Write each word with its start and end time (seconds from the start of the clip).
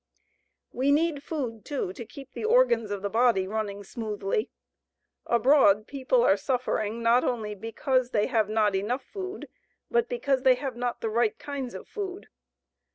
We 0.71 0.91
need 0.91 1.21
food, 1.21 1.63
too, 1.63 1.93
to 1.93 2.05
keep 2.07 2.33
the 2.33 2.43
organs 2.43 2.89
of 2.89 3.03
the 3.03 3.09
body 3.11 3.47
running 3.47 3.83
smoothly. 3.83 4.49
Abroad, 5.27 5.85
people 5.85 6.23
are 6.25 6.37
suffering 6.37 7.03
not 7.03 7.23
only 7.23 7.53
because 7.53 8.09
they 8.09 8.25
have 8.25 8.49
not 8.49 8.73
enough 8.75 9.03
food, 9.03 9.47
but 9.91 10.09
because 10.09 10.41
they 10.41 10.55
have 10.55 10.75
not 10.75 11.01
the 11.01 11.09
right 11.11 11.37
kinds 11.37 11.75
of 11.75 11.87
food. 11.87 12.29